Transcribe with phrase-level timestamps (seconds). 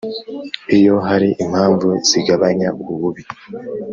[0.77, 3.21] Iyo hari impamvu zigabanya ububi